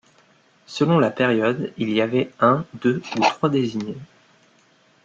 Selon 0.65 0.97
la 0.97 1.11
période, 1.11 1.71
il 1.77 1.91
y 1.91 2.01
avait 2.01 2.31
un, 2.39 2.65
deux 2.73 3.03
ou 3.15 3.19
trois 3.21 3.49
désignés. 3.49 3.99